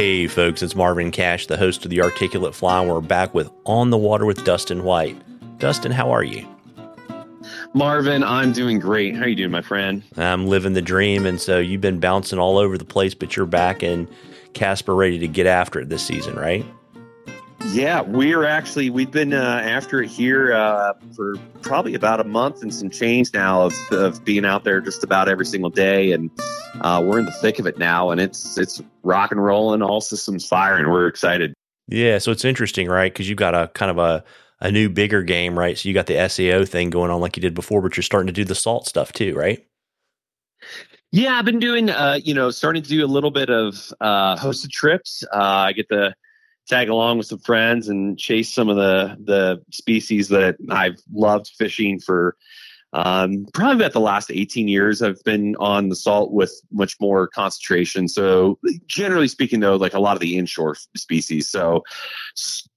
Hey, 0.00 0.28
folks, 0.28 0.62
it's 0.62 0.74
Marvin 0.74 1.10
Cash, 1.10 1.46
the 1.46 1.58
host 1.58 1.84
of 1.84 1.90
the 1.90 2.00
Articulate 2.00 2.54
Fly, 2.54 2.80
and 2.80 2.88
we're 2.88 3.02
back 3.02 3.34
with 3.34 3.50
On 3.66 3.90
the 3.90 3.98
Water 3.98 4.24
with 4.24 4.46
Dustin 4.46 4.82
White. 4.82 5.14
Dustin, 5.58 5.92
how 5.92 6.10
are 6.10 6.24
you? 6.24 6.48
Marvin, 7.74 8.24
I'm 8.24 8.52
doing 8.52 8.78
great. 8.78 9.14
How 9.14 9.24
are 9.24 9.28
you 9.28 9.36
doing, 9.36 9.50
my 9.50 9.60
friend? 9.60 10.02
I'm 10.16 10.46
living 10.46 10.72
the 10.72 10.80
dream, 10.80 11.26
and 11.26 11.38
so 11.38 11.58
you've 11.58 11.82
been 11.82 12.00
bouncing 12.00 12.38
all 12.38 12.56
over 12.56 12.78
the 12.78 12.84
place, 12.86 13.12
but 13.12 13.36
you're 13.36 13.44
back 13.44 13.82
and 13.82 14.08
Casper 14.54 14.94
ready 14.94 15.18
to 15.18 15.28
get 15.28 15.44
after 15.44 15.80
it 15.80 15.90
this 15.90 16.06
season, 16.06 16.34
right? 16.34 16.64
Yeah, 17.66 18.00
we're 18.00 18.44
actually 18.44 18.90
we've 18.90 19.10
been 19.10 19.32
uh, 19.32 19.62
after 19.64 20.02
it 20.02 20.08
here 20.08 20.52
uh, 20.52 20.94
for 21.14 21.36
probably 21.62 21.94
about 21.94 22.18
a 22.18 22.24
month 22.24 22.62
and 22.62 22.74
some 22.74 22.90
change 22.90 23.32
now 23.32 23.62
of, 23.62 23.74
of 23.92 24.24
being 24.24 24.44
out 24.44 24.64
there 24.64 24.80
just 24.80 25.04
about 25.04 25.28
every 25.28 25.46
single 25.46 25.70
day, 25.70 26.12
and 26.12 26.30
uh, 26.80 27.02
we're 27.04 27.18
in 27.18 27.26
the 27.26 27.32
thick 27.32 27.58
of 27.58 27.66
it 27.66 27.78
now, 27.78 28.10
and 28.10 28.20
it's 28.20 28.58
it's 28.58 28.82
rock 29.02 29.30
and 29.30 29.42
rolling, 29.42 29.82
all 29.82 30.00
systems 30.00 30.46
firing. 30.46 30.90
We're 30.90 31.06
excited. 31.06 31.54
Yeah, 31.86 32.18
so 32.18 32.32
it's 32.32 32.44
interesting, 32.44 32.88
right? 32.88 33.12
Because 33.12 33.28
you've 33.28 33.38
got 33.38 33.54
a 33.54 33.68
kind 33.68 33.90
of 33.90 33.98
a 33.98 34.24
a 34.60 34.72
new 34.72 34.88
bigger 34.88 35.22
game, 35.22 35.58
right? 35.58 35.76
So 35.78 35.88
you 35.88 35.94
got 35.94 36.06
the 36.06 36.28
SAO 36.28 36.64
thing 36.64 36.90
going 36.90 37.10
on 37.10 37.20
like 37.20 37.36
you 37.36 37.40
did 37.40 37.54
before, 37.54 37.82
but 37.82 37.96
you're 37.96 38.02
starting 38.02 38.26
to 38.26 38.32
do 38.32 38.44
the 38.44 38.54
salt 38.54 38.86
stuff 38.86 39.12
too, 39.12 39.34
right? 39.34 39.64
Yeah, 41.12 41.34
I've 41.34 41.44
been 41.44 41.58
doing, 41.58 41.90
uh, 41.90 42.20
you 42.22 42.34
know, 42.34 42.50
starting 42.50 42.82
to 42.82 42.88
do 42.88 43.04
a 43.04 43.08
little 43.08 43.30
bit 43.30 43.50
of 43.50 43.92
uh, 44.00 44.36
hosted 44.36 44.70
trips. 44.70 45.24
Uh, 45.32 45.38
I 45.38 45.72
get 45.72 45.88
the 45.88 46.14
tag 46.70 46.88
along 46.88 47.18
with 47.18 47.26
some 47.26 47.40
friends 47.40 47.88
and 47.88 48.18
chase 48.18 48.52
some 48.52 48.68
of 48.68 48.76
the 48.76 49.16
the 49.22 49.62
species 49.70 50.28
that 50.28 50.56
I've 50.70 51.00
loved 51.12 51.48
fishing 51.58 52.00
for 52.00 52.36
um, 52.92 53.46
probably 53.54 53.76
about 53.76 53.92
the 53.92 54.00
last 54.00 54.30
18 54.30 54.66
years 54.66 55.00
I've 55.00 55.22
been 55.22 55.54
on 55.56 55.88
the 55.88 55.96
salt 55.96 56.32
with 56.32 56.52
much 56.72 56.96
more 57.00 57.28
concentration. 57.28 58.08
So 58.08 58.58
generally 58.86 59.28
speaking 59.28 59.60
though, 59.60 59.76
like 59.76 59.94
a 59.94 60.00
lot 60.00 60.16
of 60.16 60.20
the 60.20 60.36
inshore 60.36 60.76
species. 60.96 61.48
So, 61.48 61.84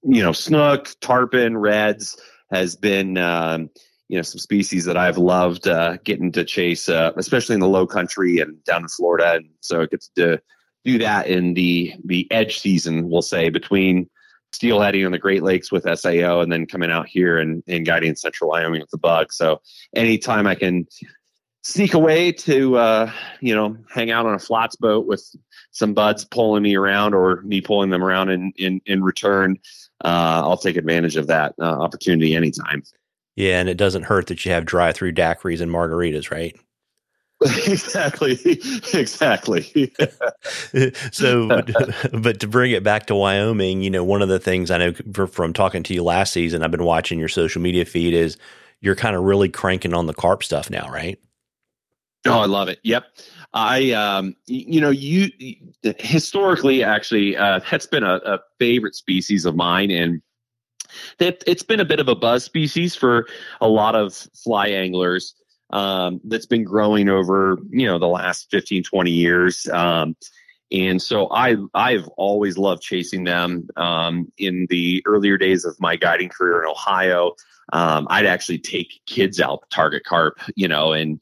you 0.02 0.22
know, 0.22 0.32
snook, 0.32 0.94
tarpon, 1.00 1.58
reds 1.58 2.16
has 2.52 2.76
been, 2.76 3.18
um, 3.18 3.70
you 4.08 4.16
know, 4.16 4.22
some 4.22 4.38
species 4.38 4.84
that 4.84 4.96
I've 4.96 5.18
loved 5.18 5.66
uh, 5.66 5.96
getting 6.04 6.30
to 6.32 6.44
chase, 6.44 6.88
uh, 6.88 7.12
especially 7.16 7.54
in 7.54 7.60
the 7.60 7.68
low 7.68 7.86
country 7.86 8.38
and 8.38 8.62
down 8.64 8.82
in 8.82 8.88
Florida. 8.88 9.34
And 9.34 9.48
so 9.60 9.80
it 9.80 9.90
gets 9.90 10.08
to 10.16 10.40
do 10.84 10.98
that 10.98 11.26
in 11.26 11.54
the 11.54 11.94
the 12.04 12.30
edge 12.30 12.58
season, 12.58 13.08
we'll 13.08 13.22
say, 13.22 13.48
between 13.48 14.08
steelheading 14.54 15.04
on 15.04 15.12
the 15.12 15.18
Great 15.18 15.42
Lakes 15.42 15.72
with 15.72 15.84
SAO 15.98 16.40
and 16.40 16.52
then 16.52 16.66
coming 16.66 16.90
out 16.90 17.08
here 17.08 17.38
and, 17.38 17.62
and 17.66 17.84
guiding 17.84 18.14
central 18.14 18.50
Wyoming 18.50 18.80
with 18.80 18.90
the 18.90 18.98
bug. 18.98 19.32
So 19.32 19.60
anytime 19.94 20.46
I 20.46 20.54
can 20.54 20.86
sneak 21.62 21.94
away 21.94 22.30
to 22.30 22.76
uh, 22.76 23.10
you 23.40 23.54
know 23.54 23.76
hang 23.90 24.10
out 24.10 24.26
on 24.26 24.34
a 24.34 24.38
flats 24.38 24.76
boat 24.76 25.06
with 25.06 25.24
some 25.72 25.94
buds 25.94 26.24
pulling 26.24 26.62
me 26.62 26.76
around 26.76 27.14
or 27.14 27.42
me 27.42 27.60
pulling 27.60 27.90
them 27.90 28.04
around 28.04 28.30
in 28.30 28.52
in, 28.56 28.80
in 28.86 29.02
return, 29.02 29.58
uh, 30.04 30.42
I'll 30.44 30.58
take 30.58 30.76
advantage 30.76 31.16
of 31.16 31.26
that 31.26 31.54
uh, 31.60 31.64
opportunity 31.64 32.34
anytime. 32.34 32.82
Yeah, 33.36 33.58
and 33.58 33.68
it 33.68 33.76
doesn't 33.76 34.04
hurt 34.04 34.28
that 34.28 34.44
you 34.44 34.52
have 34.52 34.64
dry 34.64 34.92
through 34.92 35.14
daiquiris 35.14 35.60
and 35.60 35.70
margaritas, 35.70 36.30
right? 36.30 36.56
exactly. 37.66 38.38
Exactly. 38.94 39.92
So 41.12 41.48
but 42.12 42.40
to 42.40 42.46
bring 42.46 42.72
it 42.72 42.82
back 42.82 43.06
to 43.06 43.14
wyoming 43.14 43.82
you 43.82 43.90
know 43.90 44.04
one 44.04 44.22
of 44.22 44.28
the 44.28 44.38
things 44.38 44.70
i 44.70 44.78
know 44.78 44.92
from 45.26 45.52
talking 45.52 45.82
to 45.82 45.94
you 45.94 46.02
last 46.02 46.32
season 46.32 46.62
i've 46.62 46.70
been 46.70 46.84
watching 46.84 47.18
your 47.18 47.28
social 47.28 47.62
media 47.62 47.84
feed 47.84 48.12
is 48.14 48.36
you're 48.80 48.94
kind 48.94 49.16
of 49.16 49.22
really 49.22 49.48
cranking 49.48 49.94
on 49.94 50.06
the 50.06 50.14
carp 50.14 50.42
stuff 50.42 50.70
now 50.70 50.88
right? 50.90 51.18
Oh 52.26 52.38
i 52.40 52.46
love 52.46 52.68
it. 52.68 52.78
Yep. 52.82 53.04
I 53.52 53.92
um 53.92 54.36
you 54.46 54.80
know 54.80 54.90
you 54.90 55.28
historically 55.98 56.82
actually 56.82 57.36
uh 57.36 57.60
that's 57.70 57.86
been 57.86 58.04
a, 58.04 58.16
a 58.24 58.40
favorite 58.58 58.94
species 58.94 59.44
of 59.44 59.54
mine 59.56 59.90
and 59.90 60.22
it, 61.18 61.42
it's 61.46 61.62
been 61.62 61.80
a 61.80 61.84
bit 61.84 62.00
of 62.00 62.08
a 62.08 62.14
buzz 62.14 62.44
species 62.44 62.94
for 62.94 63.26
a 63.60 63.68
lot 63.68 63.94
of 63.94 64.14
fly 64.14 64.68
anglers 64.68 65.34
um, 65.70 66.20
that's 66.24 66.46
been 66.46 66.64
growing 66.64 67.08
over 67.08 67.58
you 67.70 67.86
know 67.86 67.98
the 67.98 68.06
last 68.06 68.50
15 68.50 68.84
20 68.84 69.10
years. 69.10 69.66
Um, 69.68 70.16
and 70.72 71.00
so 71.00 71.28
i 71.30 71.56
i've 71.74 72.08
always 72.16 72.56
loved 72.56 72.82
chasing 72.82 73.24
them 73.24 73.68
um, 73.76 74.30
in 74.38 74.66
the 74.70 75.02
earlier 75.06 75.36
days 75.36 75.64
of 75.64 75.78
my 75.80 75.96
guiding 75.96 76.28
career 76.28 76.62
in 76.62 76.68
ohio. 76.68 77.32
Um, 77.72 78.06
i'd 78.10 78.26
actually 78.26 78.58
take 78.58 79.00
kids 79.06 79.40
out 79.40 79.64
target 79.70 80.04
carp 80.04 80.38
you 80.56 80.68
know 80.68 80.92
and 80.92 81.20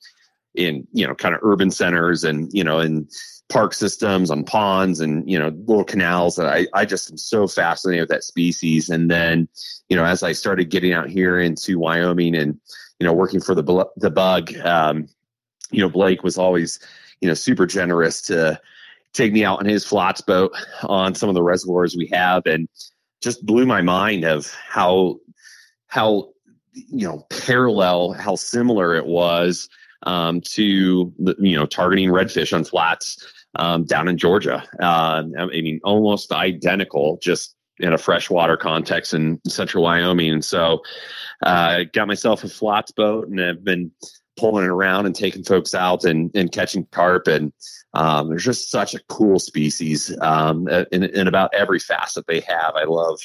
in 0.54 0.86
you 0.92 1.06
know 1.06 1.14
kind 1.14 1.34
of 1.34 1.40
urban 1.42 1.70
centers 1.70 2.24
and 2.24 2.50
you 2.52 2.64
know 2.64 2.78
in 2.78 3.08
park 3.52 3.74
systems 3.74 4.30
on 4.30 4.44
ponds 4.44 5.00
and 5.00 5.28
you 5.30 5.38
know 5.38 5.48
little 5.66 5.84
canals 5.84 6.36
that 6.36 6.46
I, 6.46 6.66
I 6.72 6.84
just 6.84 7.10
am 7.10 7.18
so 7.18 7.46
fascinated 7.46 8.02
with 8.02 8.10
that 8.10 8.24
species. 8.24 8.88
And 8.88 9.10
then 9.10 9.48
you 9.88 9.96
know 9.96 10.04
as 10.04 10.22
i 10.22 10.32
started 10.32 10.70
getting 10.70 10.92
out 10.92 11.10
here 11.10 11.38
into 11.38 11.78
wyoming 11.78 12.34
and 12.34 12.58
you 13.02 13.08
know, 13.08 13.12
working 13.12 13.40
for 13.40 13.52
the 13.52 13.90
the 13.96 14.12
bug, 14.12 14.56
um, 14.58 15.08
you 15.72 15.80
know, 15.80 15.88
Blake 15.88 16.22
was 16.22 16.38
always, 16.38 16.78
you 17.20 17.26
know, 17.26 17.34
super 17.34 17.66
generous 17.66 18.22
to 18.22 18.60
take 19.12 19.32
me 19.32 19.44
out 19.44 19.58
on 19.58 19.66
his 19.66 19.84
flats 19.84 20.20
boat 20.20 20.54
on 20.84 21.16
some 21.16 21.28
of 21.28 21.34
the 21.34 21.42
reservoirs 21.42 21.96
we 21.96 22.06
have, 22.12 22.46
and 22.46 22.68
just 23.20 23.44
blew 23.44 23.66
my 23.66 23.82
mind 23.82 24.24
of 24.24 24.54
how 24.68 25.18
how 25.88 26.28
you 26.72 27.08
know 27.08 27.26
parallel, 27.28 28.12
how 28.12 28.36
similar 28.36 28.94
it 28.94 29.06
was 29.06 29.68
um, 30.04 30.40
to 30.42 31.12
you 31.40 31.56
know 31.56 31.66
targeting 31.66 32.08
redfish 32.08 32.52
on 32.52 32.62
flats 32.62 33.18
um, 33.56 33.84
down 33.84 34.08
in 34.08 34.18
Georgia. 34.18 34.64
Uh, 34.80 35.22
I 35.38 35.46
mean, 35.46 35.80
almost 35.84 36.32
identical, 36.32 37.18
just 37.22 37.54
in 37.78 37.92
a 37.92 37.98
freshwater 37.98 38.56
context 38.56 39.14
in 39.14 39.40
central 39.46 39.84
Wyoming. 39.84 40.32
And 40.32 40.44
so 40.44 40.82
uh, 41.42 41.84
got 41.92 42.06
myself 42.06 42.44
a 42.44 42.48
flats 42.48 42.92
boat 42.92 43.28
and 43.28 43.40
I've 43.40 43.64
been 43.64 43.90
pulling 44.36 44.64
it 44.64 44.70
around 44.70 45.06
and 45.06 45.14
taking 45.14 45.42
folks 45.42 45.74
out 45.74 46.04
and, 46.04 46.30
and 46.34 46.52
catching 46.52 46.86
carp. 46.92 47.26
And 47.26 47.52
um, 47.94 48.28
there's 48.28 48.44
just 48.44 48.70
such 48.70 48.94
a 48.94 49.00
cool 49.08 49.38
species 49.38 50.16
um, 50.20 50.68
in, 50.92 51.04
in 51.04 51.26
about 51.26 51.52
every 51.54 51.78
facet 51.78 52.26
they 52.26 52.40
have. 52.40 52.74
I 52.76 52.84
love 52.84 53.20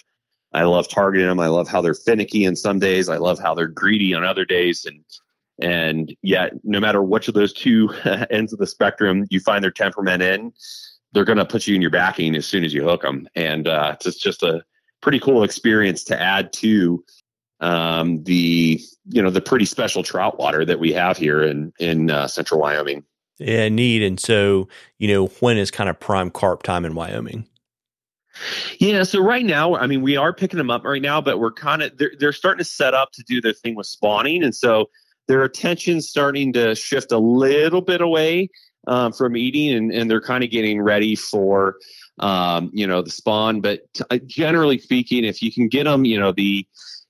I 0.53 0.63
love 0.63 0.87
targeting 0.87 1.27
them. 1.27 1.41
I 1.41 1.47
love 1.47 1.67
how 1.67 1.81
they're 1.81 1.93
finicky 1.93 2.45
in 2.45 2.55
some 2.55 2.79
days. 2.79 3.09
I 3.09 3.17
love 3.17 3.37
how 3.37 3.53
they're 3.53 3.67
greedy 3.67 4.13
on 4.13 4.23
other 4.23 4.45
days. 4.45 4.85
And 4.85 5.03
and 5.59 6.15
yet, 6.21 6.53
no 6.63 6.79
matter 6.79 7.01
which 7.01 7.27
of 7.27 7.33
those 7.33 7.53
two 7.53 7.89
ends 8.29 8.53
of 8.53 8.59
the 8.59 8.67
spectrum 8.67 9.25
you 9.29 9.39
find 9.39 9.63
their 9.63 9.71
temperament 9.71 10.21
in, 10.21 10.53
they're 11.13 11.25
going 11.25 11.37
to 11.37 11.45
put 11.45 11.67
you 11.67 11.75
in 11.75 11.81
your 11.81 11.91
backing 11.91 12.35
as 12.35 12.45
soon 12.45 12.63
as 12.63 12.73
you 12.73 12.83
hook 12.83 13.01
them. 13.01 13.27
And 13.35 13.67
uh, 13.67 13.95
it's 14.05 14.19
just 14.19 14.43
a 14.43 14.63
pretty 15.01 15.19
cool 15.19 15.43
experience 15.43 16.03
to 16.05 16.21
add 16.21 16.53
to 16.53 17.03
um, 17.59 18.23
the 18.23 18.79
you 19.09 19.21
know 19.21 19.31
the 19.31 19.41
pretty 19.41 19.65
special 19.65 20.03
trout 20.03 20.37
water 20.37 20.63
that 20.65 20.79
we 20.79 20.93
have 20.93 21.17
here 21.17 21.41
in 21.41 21.73
in 21.79 22.11
uh, 22.11 22.27
central 22.27 22.59
Wyoming. 22.59 23.03
Yeah, 23.39 23.69
neat. 23.69 24.03
And 24.03 24.19
so 24.19 24.67
you 24.99 25.07
know 25.07 25.27
when 25.39 25.57
is 25.57 25.71
kind 25.71 25.89
of 25.89 25.99
prime 25.99 26.29
carp 26.29 26.63
time 26.63 26.85
in 26.85 26.93
Wyoming? 26.93 27.47
Yeah, 28.79 29.01
so 29.01 29.19
right 29.19 29.43
now, 29.43 29.75
I 29.75 29.87
mean, 29.87 30.03
we 30.03 30.15
are 30.15 30.31
picking 30.31 30.59
them 30.59 30.69
up 30.69 30.85
right 30.85 31.01
now, 31.01 31.21
but 31.21 31.39
we're 31.39 31.51
kind 31.51 31.81
of 31.81 31.97
they're 31.97 32.11
they're 32.19 32.33
starting 32.33 32.59
to 32.59 32.69
set 32.69 32.93
up 32.93 33.11
to 33.13 33.23
do 33.23 33.41
their 33.41 33.53
thing 33.53 33.75
with 33.75 33.87
spawning, 33.87 34.43
and 34.43 34.53
so 34.53 34.89
their 35.27 35.43
attention's 35.43 36.07
starting 36.07 36.53
to 36.53 36.75
shift 36.75 37.11
a 37.11 37.17
little 37.17 37.81
bit 37.81 38.01
away 38.01 38.49
um, 38.87 39.11
from 39.11 39.35
eating, 39.35 39.73
and, 39.75 39.91
and 39.91 40.09
they're 40.09 40.21
kind 40.21 40.43
of 40.43 40.49
getting 40.49 40.81
ready 40.81 41.15
for 41.15 41.75
um, 42.19 42.71
you 42.73 42.87
know 42.87 43.01
the 43.01 43.11
spawn. 43.11 43.61
But 43.61 43.81
t- 43.93 44.19
generally 44.25 44.79
speaking, 44.79 45.25
if 45.25 45.41
you 45.41 45.51
can 45.51 45.67
get 45.67 45.83
them, 45.83 46.05
you 46.05 46.19
know 46.19 46.31
the 46.31 46.65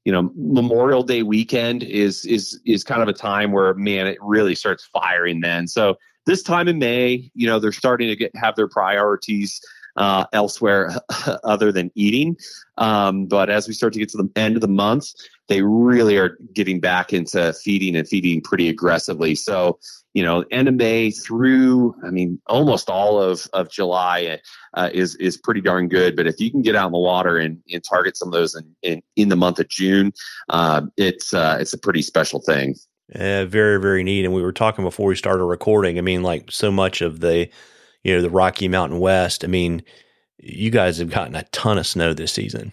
you 0.05 0.11
know 0.11 0.31
Memorial 0.35 1.03
Day 1.03 1.23
weekend 1.23 1.83
is 1.83 2.25
is 2.25 2.59
is 2.65 2.83
kind 2.83 3.01
of 3.01 3.07
a 3.07 3.13
time 3.13 3.51
where 3.51 3.73
man 3.75 4.07
it 4.07 4.17
really 4.21 4.55
starts 4.55 4.85
firing 4.85 5.41
then. 5.41 5.67
So 5.67 5.97
this 6.25 6.41
time 6.41 6.67
in 6.67 6.79
May, 6.79 7.31
you 7.35 7.47
know 7.47 7.59
they're 7.59 7.71
starting 7.71 8.07
to 8.09 8.15
get 8.15 8.35
have 8.35 8.55
their 8.55 8.67
priorities 8.67 9.61
uh, 9.97 10.25
elsewhere 10.31 10.91
other 11.43 11.71
than 11.71 11.91
eating. 11.95 12.37
Um, 12.77 13.25
but 13.25 13.49
as 13.49 13.67
we 13.67 13.73
start 13.73 13.93
to 13.93 13.99
get 13.99 14.09
to 14.09 14.17
the 14.17 14.29
end 14.35 14.55
of 14.55 14.61
the 14.61 14.67
month, 14.67 15.07
they 15.47 15.61
really 15.61 16.17
are 16.17 16.37
getting 16.53 16.79
back 16.79 17.11
into 17.11 17.53
feeding 17.53 17.95
and 17.95 18.07
feeding 18.07 18.41
pretty 18.41 18.69
aggressively. 18.69 19.33
So, 19.33 19.79
you 20.13 20.23
know, 20.23 20.43
end 20.51 20.67
of 20.67 20.75
May 20.75 21.11
through, 21.11 21.95
I 22.05 22.11
mean, 22.11 22.39
almost 22.47 22.89
all 22.89 23.21
of, 23.21 23.47
of 23.53 23.69
July 23.71 24.39
uh, 24.73 24.89
is 24.93 25.15
is 25.15 25.37
pretty 25.37 25.61
darn 25.61 25.87
good. 25.87 26.15
But 26.15 26.27
if 26.27 26.39
you 26.39 26.51
can 26.51 26.61
get 26.61 26.75
out 26.75 26.87
in 26.87 26.91
the 26.91 26.99
water 26.99 27.37
and, 27.37 27.61
and 27.71 27.83
target 27.83 28.17
some 28.17 28.27
of 28.27 28.33
those 28.33 28.55
in, 28.55 28.75
in, 28.83 29.01
in 29.15 29.29
the 29.29 29.35
month 29.35 29.59
of 29.59 29.69
June, 29.69 30.13
uh, 30.49 30.81
it's 30.97 31.33
uh, 31.33 31.57
it's 31.59 31.73
a 31.73 31.77
pretty 31.77 32.01
special 32.01 32.41
thing. 32.41 32.75
Very 33.09 33.79
very 33.79 34.03
neat. 34.03 34.25
And 34.25 34.33
we 34.33 34.41
were 34.41 34.51
talking 34.51 34.83
before 34.83 35.07
we 35.07 35.15
started 35.15 35.45
recording. 35.45 35.97
I 35.97 36.01
mean, 36.01 36.23
like 36.23 36.51
so 36.51 36.71
much 36.71 37.01
of 37.01 37.19
the 37.21 37.49
you 38.07 38.15
know, 38.15 38.21
the 38.21 38.29
Rocky 38.29 38.69
Mountain 38.69 38.99
West. 38.99 39.43
I 39.43 39.47
mean, 39.47 39.83
you 40.37 40.71
guys 40.71 40.97
have 40.99 41.09
gotten 41.09 41.35
a 41.35 41.43
ton 41.51 41.77
of 41.77 41.85
snow 41.85 42.13
this 42.13 42.31
season. 42.31 42.71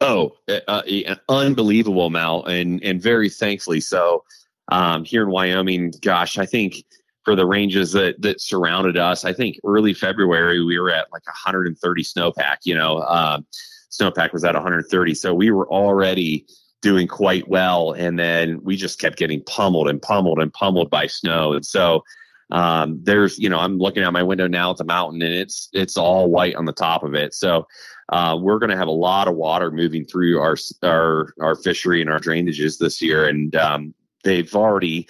Oh, 0.00 0.36
uh, 0.48 0.60
uh 0.68 1.16
unbelievable 1.28 2.06
amount, 2.06 2.48
and 2.48 2.82
and 2.84 3.02
very 3.02 3.30
thankfully 3.30 3.80
so. 3.80 4.22
Um, 4.70 5.04
here 5.04 5.24
in 5.24 5.30
Wyoming, 5.30 5.92
gosh, 6.00 6.38
I 6.38 6.46
think 6.46 6.84
for 7.24 7.34
the 7.34 7.46
ranges 7.46 7.90
that 7.92 8.22
that 8.22 8.40
surrounded 8.40 8.96
us. 8.96 9.24
I 9.24 9.32
think 9.32 9.58
early 9.64 9.92
February 9.92 10.62
we 10.62 10.78
were 10.78 10.90
at 10.90 11.08
like 11.12 11.26
130 11.26 12.04
snowpack. 12.04 12.58
You 12.62 12.76
know, 12.76 13.02
um, 13.02 13.44
snowpack 13.90 14.32
was 14.32 14.44
at 14.44 14.54
130, 14.54 15.14
so 15.14 15.34
we 15.34 15.50
were 15.50 15.68
already 15.68 16.46
doing 16.80 17.08
quite 17.08 17.48
well, 17.48 17.90
and 17.90 18.20
then 18.20 18.62
we 18.62 18.76
just 18.76 19.00
kept 19.00 19.18
getting 19.18 19.42
pummeled 19.42 19.88
and 19.88 20.00
pummeled 20.00 20.38
and 20.38 20.52
pummeled 20.52 20.90
by 20.90 21.08
snow, 21.08 21.54
and 21.54 21.66
so. 21.66 22.04
Um, 22.50 23.00
there's, 23.02 23.38
you 23.38 23.48
know, 23.48 23.58
I'm 23.58 23.78
looking 23.78 24.02
out 24.02 24.12
my 24.12 24.22
window 24.22 24.46
now 24.46 24.70
it's 24.70 24.80
a 24.80 24.84
mountain 24.84 25.22
and 25.22 25.34
it's, 25.34 25.68
it's 25.72 25.96
all 25.96 26.30
white 26.30 26.54
on 26.54 26.64
the 26.64 26.72
top 26.72 27.02
of 27.02 27.14
it. 27.14 27.34
So, 27.34 27.66
uh, 28.10 28.38
we're 28.40 28.58
going 28.58 28.70
to 28.70 28.76
have 28.76 28.88
a 28.88 28.92
lot 28.92 29.28
of 29.28 29.36
water 29.36 29.70
moving 29.70 30.04
through 30.04 30.40
our, 30.40 30.56
our, 30.82 31.34
our 31.40 31.54
fishery 31.56 32.00
and 32.00 32.08
our 32.08 32.18
drainages 32.18 32.78
this 32.78 33.02
year. 33.02 33.28
And, 33.28 33.54
um, 33.54 33.94
they've 34.24 34.54
already, 34.54 35.08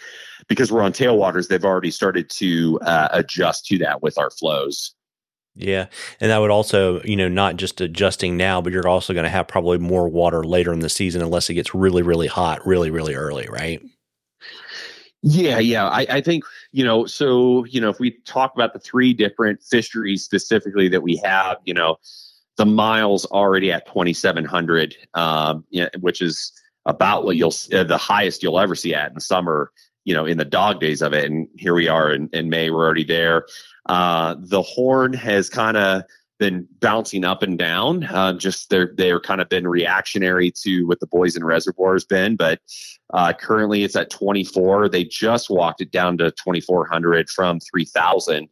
because 0.48 0.72
we're 0.72 0.82
on 0.82 0.92
tailwaters, 0.92 1.48
they've 1.48 1.64
already 1.64 1.90
started 1.90 2.28
to 2.30 2.78
uh, 2.82 3.08
adjust 3.12 3.66
to 3.66 3.78
that 3.78 4.02
with 4.02 4.18
our 4.18 4.30
flows. 4.30 4.94
Yeah, 5.54 5.86
and 6.20 6.30
that 6.30 6.38
would 6.38 6.52
also, 6.52 7.02
you 7.02 7.16
know, 7.16 7.28
not 7.28 7.56
just 7.56 7.80
adjusting 7.80 8.36
now, 8.36 8.60
but 8.60 8.72
you're 8.72 8.86
also 8.86 9.12
going 9.12 9.24
to 9.24 9.30
have 9.30 9.48
probably 9.48 9.78
more 9.78 10.08
water 10.08 10.44
later 10.44 10.72
in 10.72 10.78
the 10.78 10.88
season 10.88 11.20
unless 11.20 11.50
it 11.50 11.54
gets 11.54 11.74
really, 11.74 12.02
really 12.02 12.28
hot, 12.28 12.64
really, 12.64 12.90
really 12.92 13.14
early, 13.14 13.48
right? 13.50 13.82
Yeah, 15.22 15.58
yeah. 15.58 15.88
I, 15.88 16.06
I 16.08 16.20
think, 16.20 16.44
you 16.70 16.84
know, 16.84 17.06
so, 17.06 17.64
you 17.64 17.80
know, 17.80 17.88
if 17.88 17.98
we 17.98 18.12
talk 18.24 18.54
about 18.54 18.72
the 18.72 18.78
three 18.78 19.12
different 19.12 19.62
fisheries 19.62 20.24
specifically 20.24 20.88
that 20.88 21.02
we 21.02 21.16
have, 21.24 21.56
you 21.64 21.74
know, 21.74 21.96
the 22.56 22.66
Mile's 22.66 23.24
already 23.26 23.72
at 23.72 23.86
2,700, 23.86 24.96
um, 25.14 25.64
which 26.00 26.22
is 26.22 26.52
about 26.86 27.24
what 27.24 27.36
you'll, 27.36 27.54
uh, 27.72 27.84
the 27.84 27.98
highest 27.98 28.42
you'll 28.42 28.60
ever 28.60 28.74
see 28.74 28.94
at 28.94 29.12
in 29.12 29.20
summer 29.20 29.72
you 30.08 30.14
know, 30.14 30.24
in 30.24 30.38
the 30.38 30.44
dog 30.46 30.80
days 30.80 31.02
of 31.02 31.12
it. 31.12 31.30
And 31.30 31.46
here 31.58 31.74
we 31.74 31.86
are 31.86 32.10
in, 32.10 32.30
in 32.32 32.48
May, 32.48 32.70
we're 32.70 32.82
already 32.82 33.04
there. 33.04 33.44
Uh, 33.90 34.36
the 34.38 34.62
horn 34.62 35.12
has 35.12 35.50
kind 35.50 35.76
of 35.76 36.02
been 36.38 36.66
bouncing 36.80 37.24
up 37.24 37.42
and 37.42 37.58
down. 37.58 38.04
Uh, 38.04 38.32
just 38.32 38.70
they're 38.70 38.92
they're 38.96 39.20
kind 39.20 39.40
of 39.40 39.48
been 39.48 39.66
reactionary 39.66 40.52
to 40.62 40.84
what 40.84 41.00
the 41.00 41.06
Boysen 41.06 41.42
Reservoir 41.44 41.94
has 41.94 42.04
been, 42.04 42.36
but 42.36 42.60
uh, 43.12 43.32
currently 43.32 43.84
it's 43.84 43.96
at 43.96 44.10
24. 44.10 44.88
They 44.88 45.04
just 45.04 45.50
walked 45.50 45.80
it 45.80 45.90
down 45.90 46.18
to 46.18 46.30
2400 46.30 47.28
from 47.28 47.58
3000. 47.60 48.48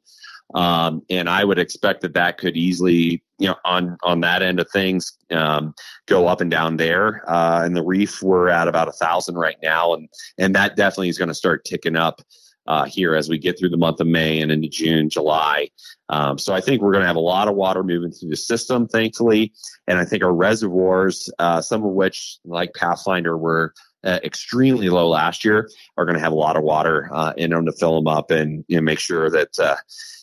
Um, 0.54 1.02
and 1.10 1.28
I 1.28 1.44
would 1.44 1.58
expect 1.58 2.02
that 2.02 2.14
that 2.14 2.38
could 2.38 2.56
easily, 2.56 3.22
you 3.38 3.48
know, 3.48 3.56
on 3.64 3.98
on 4.02 4.20
that 4.20 4.42
end 4.42 4.60
of 4.60 4.70
things, 4.70 5.16
um, 5.30 5.74
go 6.06 6.28
up 6.28 6.40
and 6.40 6.50
down 6.50 6.76
there. 6.76 7.28
Uh, 7.28 7.62
and 7.64 7.76
the 7.76 7.82
reef 7.82 8.22
we're 8.22 8.48
at 8.48 8.68
about 8.68 8.88
a 8.88 8.92
thousand 8.92 9.36
right 9.36 9.56
now, 9.62 9.92
and 9.92 10.08
and 10.38 10.54
that 10.54 10.76
definitely 10.76 11.08
is 11.08 11.18
going 11.18 11.28
to 11.28 11.34
start 11.34 11.64
ticking 11.64 11.96
up 11.96 12.22
uh, 12.68 12.84
here 12.84 13.14
as 13.14 13.28
we 13.28 13.38
get 13.38 13.58
through 13.58 13.70
the 13.70 13.76
month 13.76 14.00
of 14.00 14.06
May 14.06 14.40
and 14.40 14.50
into 14.50 14.68
June, 14.68 15.08
July. 15.08 15.70
Um, 16.08 16.38
so 16.38 16.54
I 16.54 16.60
think 16.60 16.82
we're 16.82 16.92
going 16.92 17.02
to 17.02 17.08
have 17.08 17.16
a 17.16 17.20
lot 17.20 17.48
of 17.48 17.54
water 17.54 17.82
moving 17.82 18.12
through 18.12 18.30
the 18.30 18.36
system, 18.36 18.86
thankfully. 18.86 19.52
And 19.86 19.98
I 19.98 20.04
think 20.04 20.22
our 20.22 20.32
reservoirs, 20.32 21.30
uh, 21.38 21.60
some 21.60 21.84
of 21.84 21.92
which, 21.92 22.38
like 22.44 22.74
Pathfinder, 22.74 23.36
were 23.36 23.72
uh, 24.04 24.20
extremely 24.22 24.88
low 24.88 25.08
last 25.08 25.44
year, 25.44 25.68
are 25.96 26.04
going 26.04 26.14
to 26.14 26.22
have 26.22 26.32
a 26.32 26.36
lot 26.36 26.56
of 26.56 26.62
water 26.62 27.10
uh, 27.12 27.32
in 27.36 27.50
them 27.50 27.66
to 27.66 27.72
fill 27.72 27.96
them 27.96 28.06
up 28.06 28.30
and 28.30 28.64
you 28.68 28.76
know, 28.76 28.82
make 28.82 29.00
sure 29.00 29.28
that 29.30 29.58
uh, 29.58 29.76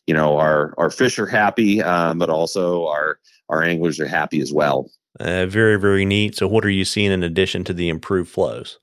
you 0.07 0.13
know 0.13 0.37
our 0.37 0.73
our 0.77 0.89
fish 0.89 1.19
are 1.19 1.25
happy, 1.25 1.81
um, 1.81 2.17
but 2.17 2.29
also 2.29 2.87
our 2.87 3.19
our 3.49 3.61
anglers 3.63 3.99
are 3.99 4.07
happy 4.07 4.41
as 4.41 4.53
well. 4.53 4.89
Uh, 5.19 5.45
very 5.45 5.77
very 5.77 6.05
neat. 6.05 6.35
So, 6.35 6.47
what 6.47 6.65
are 6.65 6.69
you 6.69 6.85
seeing 6.85 7.11
in 7.11 7.23
addition 7.23 7.63
to 7.65 7.73
the 7.73 7.89
improved 7.89 8.29
flows? 8.29 8.79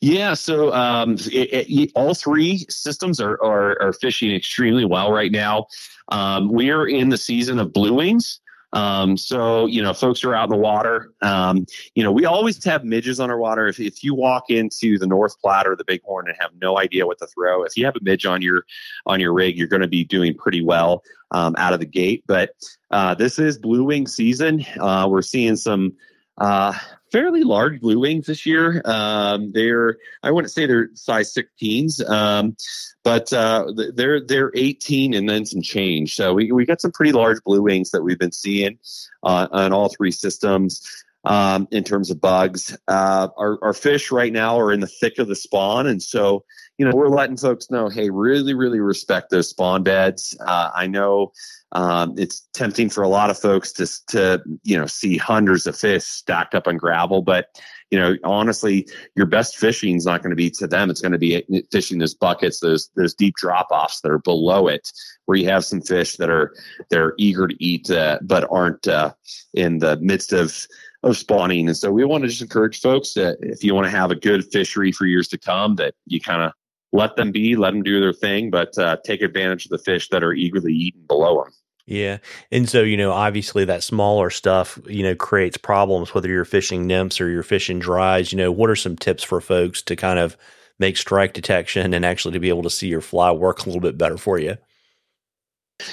Yeah, 0.00 0.32
so 0.32 0.72
um, 0.72 1.16
it, 1.30 1.68
it, 1.68 1.92
all 1.94 2.14
three 2.14 2.64
systems 2.70 3.20
are, 3.20 3.38
are, 3.44 3.80
are 3.82 3.92
fishing 3.92 4.34
extremely 4.34 4.86
well 4.86 5.12
right 5.12 5.30
now. 5.30 5.66
Um, 6.08 6.50
we 6.50 6.70
are 6.70 6.86
in 6.88 7.10
the 7.10 7.18
season 7.18 7.58
of 7.58 7.72
blue 7.72 7.94
wings. 7.94 8.40
Um, 8.72 9.16
so, 9.16 9.66
you 9.66 9.82
know, 9.82 9.92
folks 9.92 10.24
are 10.24 10.34
out 10.34 10.44
in 10.44 10.50
the 10.50 10.56
water. 10.56 11.12
Um, 11.22 11.66
you 11.94 12.04
know, 12.04 12.12
we 12.12 12.24
always 12.24 12.62
have 12.64 12.84
midges 12.84 13.18
on 13.18 13.30
our 13.30 13.38
water. 13.38 13.66
If, 13.66 13.80
if 13.80 14.04
you 14.04 14.14
walk 14.14 14.44
into 14.48 14.96
the 14.96 15.06
North 15.06 15.38
Platte 15.40 15.66
or 15.66 15.76
the 15.76 15.84
Bighorn 15.84 16.28
and 16.28 16.36
have 16.40 16.52
no 16.62 16.78
idea 16.78 17.06
what 17.06 17.18
to 17.18 17.26
throw, 17.26 17.64
if 17.64 17.76
you 17.76 17.84
have 17.84 17.96
a 17.96 18.02
midge 18.02 18.26
on 18.26 18.42
your 18.42 18.64
on 19.06 19.20
your 19.20 19.32
rig, 19.32 19.58
you're 19.58 19.68
going 19.68 19.82
to 19.82 19.88
be 19.88 20.04
doing 20.04 20.34
pretty 20.36 20.62
well 20.62 21.02
um, 21.32 21.54
out 21.58 21.72
of 21.72 21.80
the 21.80 21.86
gate. 21.86 22.22
But 22.26 22.50
uh, 22.90 23.14
this 23.14 23.38
is 23.38 23.58
blue 23.58 23.84
wing 23.84 24.06
season. 24.06 24.64
Uh, 24.78 25.08
we're 25.10 25.22
seeing 25.22 25.56
some 25.56 25.94
uh, 26.40 26.72
fairly 27.12 27.42
large 27.42 27.80
blue 27.80 28.00
wings 28.00 28.26
this 28.26 28.46
year. 28.46 28.82
Um, 28.84 29.52
they're 29.52 29.98
I 30.22 30.30
wouldn't 30.30 30.52
say 30.52 30.66
they're 30.66 30.88
size 30.94 31.34
16s, 31.34 32.08
um, 32.08 32.56
but 33.04 33.32
uh, 33.32 33.72
they're 33.94 34.20
they're 34.20 34.50
18 34.54 35.14
and 35.14 35.28
then 35.28 35.44
some 35.44 35.62
change. 35.62 36.16
So 36.16 36.34
we 36.34 36.50
we 36.50 36.64
got 36.64 36.80
some 36.80 36.92
pretty 36.92 37.12
large 37.12 37.42
blue 37.44 37.62
wings 37.62 37.90
that 37.90 38.02
we've 38.02 38.18
been 38.18 38.32
seeing 38.32 38.78
uh, 39.22 39.48
on 39.52 39.72
all 39.72 39.88
three 39.88 40.12
systems. 40.12 41.04
Um, 41.24 41.68
in 41.70 41.84
terms 41.84 42.10
of 42.10 42.18
bugs, 42.18 42.74
uh, 42.88 43.28
our, 43.36 43.58
our 43.62 43.74
fish 43.74 44.10
right 44.10 44.32
now 44.32 44.58
are 44.58 44.72
in 44.72 44.80
the 44.80 44.86
thick 44.86 45.18
of 45.18 45.28
the 45.28 45.36
spawn, 45.36 45.86
and 45.86 46.02
so 46.02 46.44
you 46.78 46.86
know 46.86 46.96
we're 46.96 47.10
letting 47.10 47.36
folks 47.36 47.70
know, 47.70 47.90
hey, 47.90 48.08
really, 48.08 48.54
really 48.54 48.80
respect 48.80 49.28
those 49.28 49.50
spawn 49.50 49.82
beds. 49.82 50.34
Uh, 50.40 50.70
I 50.74 50.86
know 50.86 51.32
um, 51.72 52.14
it's 52.16 52.48
tempting 52.52 52.88
for 52.88 53.02
a 53.02 53.08
lot 53.08 53.30
of 53.30 53.38
folks 53.38 53.72
to 53.72 53.86
to 54.08 54.42
you 54.64 54.78
know 54.78 54.86
see 54.86 55.16
hundreds 55.16 55.66
of 55.66 55.76
fish 55.76 56.04
stacked 56.04 56.54
up 56.54 56.66
on 56.66 56.78
gravel, 56.78 57.22
but 57.22 57.46
you 57.90 57.98
know 57.98 58.16
honestly, 58.24 58.88
your 59.14 59.26
best 59.26 59.56
fishing 59.56 59.96
is 59.96 60.06
not 60.06 60.22
going 60.22 60.30
to 60.30 60.36
be 60.36 60.50
to 60.50 60.66
them. 60.66 60.90
It's 60.90 61.00
going 61.00 61.12
to 61.12 61.18
be 61.18 61.44
fishing 61.70 61.98
those 61.98 62.14
buckets, 62.14 62.60
those 62.60 62.90
those 62.96 63.14
deep 63.14 63.36
drop 63.36 63.68
offs 63.70 64.00
that 64.00 64.10
are 64.10 64.18
below 64.18 64.66
it, 64.66 64.90
where 65.26 65.38
you 65.38 65.46
have 65.48 65.64
some 65.64 65.80
fish 65.80 66.16
that 66.16 66.30
are 66.30 66.54
they're 66.88 67.14
eager 67.18 67.46
to 67.46 67.64
eat 67.64 67.90
uh, 67.90 68.18
but 68.22 68.48
aren't 68.50 68.88
uh, 68.88 69.12
in 69.54 69.78
the 69.78 69.96
midst 69.98 70.32
of 70.32 70.66
of 71.02 71.16
spawning. 71.16 71.66
And 71.68 71.76
so 71.76 71.90
we 71.90 72.04
want 72.04 72.22
to 72.22 72.28
just 72.28 72.42
encourage 72.42 72.80
folks 72.80 73.14
that 73.14 73.38
if 73.40 73.64
you 73.64 73.74
want 73.74 73.86
to 73.86 73.90
have 73.90 74.10
a 74.10 74.16
good 74.16 74.44
fishery 74.44 74.92
for 74.92 75.06
years 75.06 75.28
to 75.28 75.38
come, 75.38 75.76
that 75.76 75.94
you 76.06 76.20
kind 76.20 76.42
of 76.42 76.52
let 76.92 77.16
them 77.16 77.32
be, 77.32 77.56
let 77.56 77.70
them 77.70 77.82
do 77.82 78.00
their 78.00 78.12
thing, 78.12 78.50
but 78.50 78.76
uh, 78.78 78.96
take 79.04 79.22
advantage 79.22 79.64
of 79.64 79.70
the 79.70 79.78
fish 79.78 80.08
that 80.08 80.22
are 80.22 80.32
eagerly 80.32 80.72
eaten 80.72 81.02
below 81.06 81.44
them. 81.44 81.52
Yeah. 81.86 82.18
And 82.52 82.68
so, 82.68 82.82
you 82.82 82.96
know, 82.96 83.10
obviously 83.12 83.64
that 83.64 83.82
smaller 83.82 84.30
stuff, 84.30 84.78
you 84.86 85.02
know, 85.02 85.14
creates 85.14 85.56
problems, 85.56 86.14
whether 86.14 86.28
you're 86.28 86.44
fishing 86.44 86.86
nymphs 86.86 87.20
or 87.20 87.28
you're 87.28 87.42
fishing 87.42 87.78
dries. 87.78 88.32
You 88.32 88.38
know, 88.38 88.52
what 88.52 88.70
are 88.70 88.76
some 88.76 88.96
tips 88.96 89.24
for 89.24 89.40
folks 89.40 89.82
to 89.82 89.96
kind 89.96 90.18
of 90.18 90.36
make 90.78 90.96
strike 90.96 91.32
detection 91.32 91.92
and 91.92 92.04
actually 92.04 92.32
to 92.32 92.40
be 92.40 92.48
able 92.48 92.62
to 92.62 92.70
see 92.70 92.88
your 92.88 93.00
fly 93.00 93.32
work 93.32 93.62
a 93.62 93.66
little 93.66 93.80
bit 93.80 93.98
better 93.98 94.18
for 94.18 94.38
you? 94.38 94.56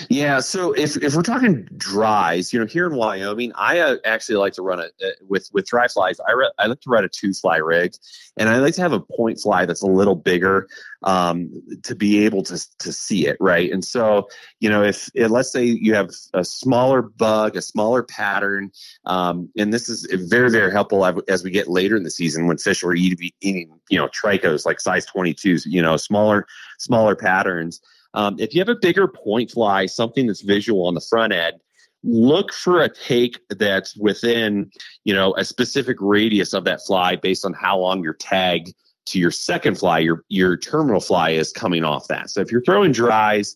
Yeah, 0.10 0.39
so 0.39 0.74
if, 0.74 0.98
if 0.98 1.15
we're 1.15 1.22
talking 1.22 1.67
dries, 1.77 2.53
you 2.53 2.60
know, 2.60 2.65
here 2.65 2.88
in 2.88 2.96
Wyoming, 2.96 3.51
I 3.56 3.79
uh, 3.79 3.98
actually 4.06 4.38
like 4.38 4.53
to 4.53 4.62
run 4.62 4.79
it 4.79 4.94
uh, 5.03 5.10
with 5.27 5.50
with 5.53 5.67
dry 5.67 5.88
flies. 5.88 6.20
I 6.20 6.32
re- 6.32 6.51
I 6.58 6.67
like 6.67 6.82
to 6.82 6.89
run 6.89 7.03
a 7.03 7.10
two 7.10 7.34
fly 7.34 7.58
rig, 7.58 7.94
and 8.38 8.50
I 8.50 8.58
like 8.58 8.75
to 8.75 8.82
have 8.82 8.94
a 8.94 9.00
point 9.00 9.39
fly 9.39 9.65
that's 9.65 9.82
a 9.82 9.88
little 9.88 10.15
bigger 10.15 10.67
um, 11.03 11.51
to 11.84 11.96
be 11.96 12.25
able 12.25 12.44
to 12.44 12.77
to 12.79 12.91
see 12.91 13.27
it 13.27 13.38
right. 13.39 13.72
And 13.72 13.84
so, 13.84 14.29
you 14.60 14.70
know, 14.70 14.84
if, 14.84 15.10
let's 15.15 15.51
say 15.51 15.65
you 15.65 15.94
have 15.94 16.10
a 16.34 16.44
smaller 16.44 17.01
bug, 17.01 17.56
a 17.56 17.62
smaller 17.62 18.03
pattern, 18.03 18.72
um, 19.06 19.50
and 19.58 19.74
this 19.74 19.89
is 19.89 20.06
very 20.29 20.50
very 20.50 20.72
helpful 20.72 21.06
as 21.27 21.44
we 21.44 21.51
get 21.51 21.67
later 21.67 21.96
in 21.96 22.03
the 22.03 22.12
season 22.12 22.48
when 22.48 22.58
fish 22.58 22.84
are 22.84 22.94
eating, 22.94 23.32
eating 23.41 23.79
you 23.89 23.98
know 23.98 24.08
trichos 24.08 24.65
like 24.65 24.79
size 24.79 25.06
twenty 25.06 25.34
twos, 25.34 25.65
you 25.65 25.82
know, 25.82 25.98
smaller 25.98 26.48
smaller 26.77 27.15
patterns 27.15 27.82
um, 28.14 28.36
if 28.40 28.54
you 28.54 28.62
have 28.62 28.70
a 28.70 28.76
bigger 28.76 29.08
point 29.08 29.52
fly, 29.52 29.86
something 29.86 30.28
that's 30.28 30.42
visual 30.42 30.88
on 30.88 30.94
the 30.94 31.02
front 31.02 31.34
end, 31.34 31.56
look 32.04 32.54
for 32.54 32.82
a 32.82 32.90
take 32.90 33.40
that's 33.50 33.96
within, 33.98 34.72
you 35.04 35.14
know, 35.14 35.36
a 35.36 35.44
specific 35.44 35.98
radius 36.00 36.54
of 36.54 36.64
that 36.66 36.82
fly 36.86 37.16
based 37.16 37.46
on 37.46 37.54
how 37.54 37.78
long 37.80 38.04
your 38.04 38.14
tag 38.14 38.74
to 39.08 39.20
your 39.20 39.32
second 39.32 39.78
fly, 39.78 40.00
your 40.00 40.24
your 40.28 40.58
terminal 40.58 41.00
fly 41.00 41.32
is 41.32 41.52
coming 41.52 41.84
off 41.84 42.08
that. 42.08 42.30
So 42.30 42.42
if 42.42 42.52
you're 42.52 42.64
throwing 42.64 42.92
dries, 42.92 43.56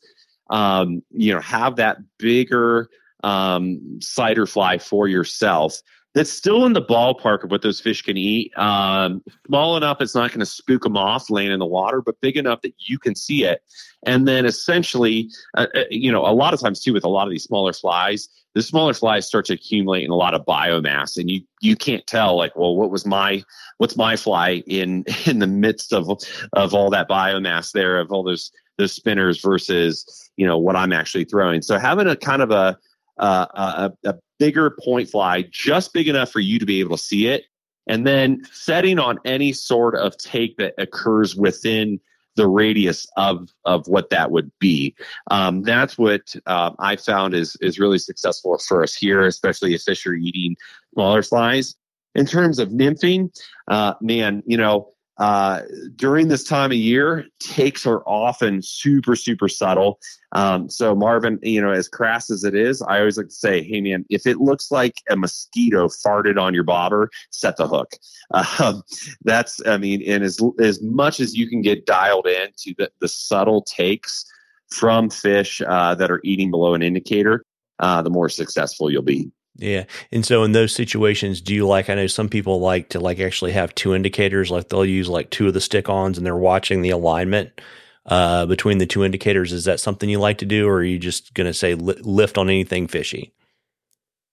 um, 0.50 1.02
you 1.12 1.34
know, 1.34 1.42
have 1.42 1.76
that 1.78 1.98
bigger 2.18 2.90
um, 3.24 4.00
sighter 4.02 4.48
fly 4.48 4.78
for 4.78 5.08
yourself 5.08 5.82
that's 6.14 6.32
still 6.32 6.66
in 6.66 6.74
the 6.74 6.82
ballpark 6.82 7.44
of 7.44 7.52
what 7.52 7.62
those 7.62 7.80
fish 7.80 8.02
can 8.02 8.18
eat. 8.18 8.52
Um, 8.58 9.24
small 9.48 9.78
enough 9.78 10.02
it's 10.02 10.16
not 10.16 10.32
going 10.32 10.40
to 10.42 10.46
spook 10.46 10.84
them 10.84 10.98
off 10.98 11.30
laying 11.30 11.52
in 11.52 11.60
the 11.60 11.66
water, 11.66 12.02
but 12.02 12.20
big 12.22 12.38
enough 12.38 12.62
that 12.62 12.74
you 12.78 13.00
can 13.00 13.16
see 13.16 13.46
it. 13.46 13.64
And 14.06 14.28
then 14.28 14.46
essentially, 14.46 15.30
uh, 15.56 15.68
uh, 15.76 15.84
you 15.90 16.12
know, 16.12 16.26
a 16.26 16.34
lot 16.34 16.54
of 16.54 16.60
times 16.60 16.82
too 16.82 16.94
with 16.94 17.06
a 17.06 17.10
lot 17.10 17.28
of 17.28 17.32
these 17.32 17.44
smaller 17.44 17.72
flies, 17.72 18.28
the 18.54 18.62
smaller 18.62 18.94
flies 18.94 19.28
start 19.28 19.46
to 19.46 19.54
accumulate 19.54 20.04
in 20.04 20.12
a 20.12 20.16
lot 20.16 20.34
of 20.34 20.46
biomass, 20.46 21.18
and 21.18 21.32
you 21.32 21.42
you 21.62 21.78
can't 21.78 22.06
tell 22.06 22.36
like, 22.36 22.54
well, 22.56 22.76
what 22.76 22.92
was 22.92 23.06
my 23.06 23.44
what's 23.78 23.96
my 23.96 24.18
fly 24.18 24.64
in 24.68 25.06
in 25.26 25.40
the 25.40 25.48
midst 25.48 25.94
of 25.94 26.10
of 26.54 26.74
all 26.74 26.90
that 26.90 27.10
biomass 27.10 27.72
there 27.72 28.00
of 28.00 28.12
all 28.12 28.24
those 28.24 28.52
those 28.78 28.92
spinners 28.92 29.40
versus 29.40 30.30
you 30.36 30.46
know 30.46 30.58
what 30.58 30.76
I'm 30.76 30.92
actually 30.92 31.26
throwing. 31.26 31.62
So 31.62 31.80
having 31.80 32.08
a 32.08 32.16
kind 32.18 32.42
of 32.42 32.52
a 32.52 32.78
uh, 33.18 33.46
a, 33.54 34.10
a 34.10 34.16
bigger 34.42 34.76
point 34.84 35.08
fly, 35.08 35.44
just 35.52 35.94
big 35.94 36.08
enough 36.08 36.32
for 36.32 36.40
you 36.40 36.58
to 36.58 36.66
be 36.66 36.80
able 36.80 36.98
to 36.98 37.04
see 37.04 37.28
it, 37.28 37.44
and 37.88 38.08
then 38.08 38.42
setting 38.52 38.98
on 38.98 39.20
any 39.24 39.54
sort 39.54 39.96
of 39.96 40.18
take 40.18 40.58
that 40.58 40.74
occurs 40.80 41.36
within 41.36 42.00
the 42.36 42.48
radius 42.48 43.06
of 43.18 43.50
of 43.66 43.88
what 43.88 44.10
that 44.10 44.32
would 44.32 44.52
be. 44.60 44.96
Um, 45.30 45.62
that's 45.62 45.96
what 45.96 46.36
uh, 46.48 46.72
I 46.80 46.96
found 46.96 47.36
is 47.36 47.56
is 47.62 47.80
really 47.80 48.00
successful 48.00 48.58
for 48.68 48.82
us 48.82 48.96
here, 48.96 49.22
especially 49.28 49.76
if 49.76 49.84
fish 49.84 50.08
are 50.08 50.16
eating 50.16 50.58
smaller 50.96 51.22
flies. 51.22 51.76
In 52.16 52.26
terms 52.26 52.58
of 52.58 52.70
nymphing, 52.70 53.30
uh, 53.68 53.94
man, 54.02 54.42
you 54.48 54.58
know, 54.58 54.90
uh, 55.22 55.62
during 55.96 56.30
this 56.30 56.44
time 56.44 56.72
of 56.72 56.78
year, 56.78 57.28
takes 57.40 57.86
are 57.86 58.02
often 58.08 58.60
super, 58.60 59.16
super 59.16 59.48
subtle. 59.48 60.00
Um, 60.32 60.68
so, 60.68 60.96
Marvin, 60.96 61.38
you 61.44 61.62
know, 61.62 61.70
as 61.70 61.88
crass 61.88 62.32
as 62.32 62.44
it 62.44 62.56
is, 62.56 62.82
I 62.82 62.98
always 62.98 63.18
like 63.18 63.28
to 63.28 63.34
say, 63.34 63.62
hey, 63.62 63.82
man, 63.82 64.04
if 64.10 64.26
it 64.26 64.38
looks 64.38 64.72
like 64.72 64.96
a 65.12 65.16
mosquito 65.16 65.90
farted 65.90 66.42
on 66.42 66.56
your 66.56 66.64
bobber, 66.64 67.12
set 67.30 67.56
the 67.58 67.68
hook. 67.68 67.94
Um, 68.62 68.82
that's, 69.26 69.60
I 69.68 69.78
mean, 69.78 70.02
and 70.08 70.24
as, 70.24 70.40
as 70.62 70.82
much 70.82 71.20
as 71.20 71.36
you 71.36 71.50
can 71.50 71.62
get 71.62 71.86
dialed 71.86 72.28
in 72.28 72.48
to 72.60 72.74
the, 72.78 72.90
the 73.02 73.10
subtle 73.10 73.62
takes 73.64 74.26
from 74.70 75.10
fish 75.10 75.62
uh, 75.68 75.96
that 75.96 76.10
are 76.10 76.22
eating 76.24 76.50
below 76.50 76.74
an 76.74 76.82
indicator, 76.82 77.44
uh, 77.80 78.02
the 78.02 78.10
more 78.10 78.30
successful 78.30 78.90
you'll 78.90 79.02
be. 79.02 79.30
Yeah. 79.62 79.84
And 80.12 80.26
so 80.26 80.44
in 80.44 80.54
those 80.54 80.74
situations, 80.74 81.40
do 81.40 81.54
you 81.54 81.68
like 81.68 81.90
I 81.90 81.96
know 81.96 82.08
some 82.08 82.30
people 82.30 82.60
like 82.60 82.90
to 82.90 83.00
like 83.00 83.20
actually 83.20 83.52
have 83.52 83.76
two 83.76 83.94
indicators, 83.94 84.50
like 84.50 84.70
they'll 84.70 84.86
use 84.86 85.08
like 85.08 85.30
two 85.30 85.48
of 85.48 85.54
the 85.54 85.62
stick-ons 85.62 86.18
and 86.18 86.26
they're 86.26 86.36
watching 86.36 86.82
the 86.82 86.90
alignment 86.90 87.62
uh, 88.08 88.48
between 88.48 88.80
the 88.80 88.88
two 88.88 89.04
indicators. 89.04 89.54
Is 89.54 89.66
that 89.66 89.80
something 89.80 90.10
you 90.10 90.20
like 90.20 90.40
to 90.40 90.46
do 90.46 90.68
or 90.68 90.78
are 90.78 90.84
you 90.84 90.98
just 90.98 91.36
going 91.36 91.46
to 91.46 91.54
say 91.54 91.76
li- 91.76 92.02
lift 92.02 92.40
on 92.40 92.50
anything 92.50 92.88
fishy? 92.88 93.34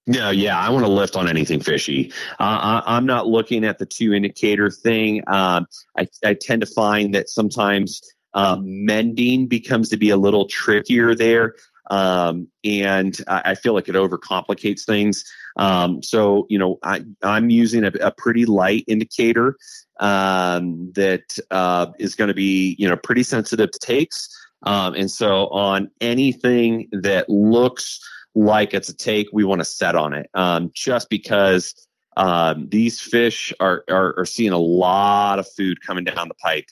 No, 0.06 0.30
yeah, 0.30 0.58
I 0.58 0.70
want 0.70 0.87
to 0.87 0.90
lift 0.90 1.16
on 1.16 1.28
anything 1.28 1.61
fishy. 1.61 2.11
Uh, 2.40 2.80
I, 2.87 2.97
am 2.97 3.04
not 3.04 3.26
looking 3.26 3.62
at 3.62 3.78
the 3.78 3.85
two 3.85 4.14
indicator 4.14 4.70
thing. 4.70 5.23
Um, 5.26 5.66
I, 5.99 6.08
I, 6.25 6.32
tend 6.32 6.62
to 6.62 6.66
find 6.66 7.14
that 7.14 7.28
sometimes 7.28 8.00
um, 8.32 8.62
mending 8.87 9.47
becomes 9.49 9.90
to 9.90 9.99
be 9.99 10.08
a 10.08 10.16
little 10.16 10.47
trickier 10.47 11.14
there. 11.14 11.56
Um, 11.88 12.49
and 12.64 13.16
I, 13.28 13.54
feel 13.54 13.73
like 13.73 13.88
it 13.88 13.95
overcomplicates 13.95 14.85
things. 14.85 15.25
Um, 15.57 16.02
so, 16.02 16.47
you 16.50 16.59
know, 16.59 16.78
I, 16.83 17.02
I'm 17.23 17.49
using 17.49 17.85
a, 17.85 17.92
a 18.00 18.11
pretty 18.11 18.45
light 18.45 18.85
indicator 18.87 19.57
um, 19.99 20.92
that 20.95 21.38
uh, 21.50 21.87
is 21.99 22.14
going 22.14 22.28
to 22.28 22.35
be, 22.35 22.76
you 22.78 22.88
know, 22.88 22.97
pretty 22.97 23.23
sensitive 23.23 23.71
to 23.71 23.78
takes. 23.78 24.28
Um, 24.64 24.95
and 24.95 25.11
so, 25.11 25.47
on 25.49 25.90
anything 26.00 26.88
that 26.92 27.30
looks 27.30 28.00
like 28.35 28.75
it's 28.75 28.88
a 28.88 28.97
take, 28.97 29.28
we 29.33 29.45
want 29.45 29.61
to 29.61 29.64
set 29.64 29.95
on 29.95 30.12
it 30.12 30.28
um, 30.35 30.71
just 30.75 31.09
because 31.09 31.75
um, 32.16 32.68
these 32.68 33.00
fish 33.00 33.52
are, 33.61 33.85
are, 33.88 34.18
are 34.18 34.26
seeing 34.26 34.52
a 34.52 34.59
lot 34.59 35.38
of 35.38 35.49
food 35.57 35.80
coming 35.80 36.04
down 36.04 36.28
the 36.28 36.35
pipe. 36.35 36.66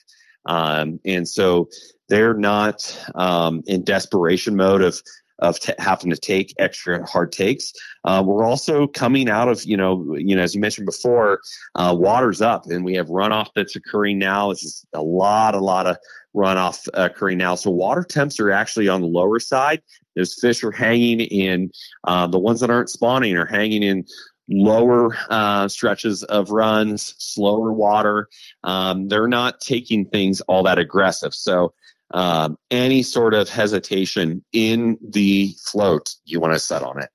Um, 0.45 0.99
and 1.05 1.27
so 1.27 1.69
they're 2.09 2.33
not 2.33 2.97
um, 3.15 3.63
in 3.65 3.83
desperation 3.83 4.55
mode 4.55 4.81
of 4.81 5.01
of 5.39 5.59
t- 5.59 5.73
having 5.77 6.09
to 6.09 6.17
take 6.17 6.53
extra 6.57 7.05
hard 7.05 7.31
takes. 7.31 7.71
Uh, 8.03 8.23
we're 8.25 8.43
also 8.43 8.87
coming 8.87 9.29
out 9.29 9.47
of 9.47 9.63
you 9.65 9.77
know 9.77 10.15
you 10.15 10.35
know 10.35 10.41
as 10.41 10.55
you 10.55 10.61
mentioned 10.61 10.85
before, 10.85 11.39
uh, 11.75 11.95
water's 11.97 12.41
up 12.41 12.65
and 12.67 12.83
we 12.83 12.95
have 12.95 13.07
runoff 13.07 13.47
that's 13.55 13.75
occurring 13.75 14.17
now. 14.17 14.49
This 14.49 14.63
is 14.63 14.85
a 14.93 15.01
lot 15.01 15.53
a 15.53 15.59
lot 15.59 15.85
of 15.85 15.97
runoff 16.35 16.87
occurring 16.93 17.37
now. 17.37 17.55
So 17.55 17.71
water 17.71 18.03
temps 18.03 18.39
are 18.39 18.51
actually 18.51 18.87
on 18.87 19.01
the 19.01 19.07
lower 19.07 19.39
side. 19.39 19.81
Those 20.15 20.33
fish 20.33 20.63
are 20.63 20.71
hanging 20.71 21.19
in 21.19 21.71
uh, 22.03 22.27
the 22.27 22.39
ones 22.39 22.61
that 22.61 22.69
aren't 22.69 22.89
spawning 22.89 23.35
are 23.37 23.45
hanging 23.45 23.83
in 23.83 24.05
lower 24.49 25.15
uh, 25.29 25.67
stretches 25.67 26.23
of 26.23 26.51
runs, 26.51 27.13
slower 27.17 27.71
water. 27.73 28.29
Um, 28.63 29.07
they're 29.09 29.27
not 29.27 29.59
taking 29.59 30.05
things 30.05 30.41
all 30.41 30.63
that 30.63 30.79
aggressive. 30.79 31.33
So 31.33 31.73
um, 32.11 32.57
any 32.71 33.03
sort 33.03 33.33
of 33.33 33.49
hesitation 33.49 34.43
in 34.53 34.97
the 35.01 35.53
float, 35.63 36.15
you 36.25 36.39
want 36.39 36.53
to 36.53 36.59
set 36.59 36.83
on 36.83 37.01
it. 37.01 37.09